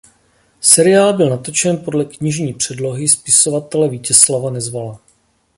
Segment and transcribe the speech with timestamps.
[0.59, 4.99] Seriál byl natočen podle knižní předlohy spisovatele Vítězslava Nezvala.